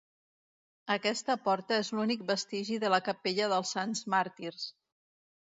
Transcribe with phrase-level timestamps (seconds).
[0.95, 4.67] Aquesta porta és l'únic vestigi de la capella dels Sants Màrtirs.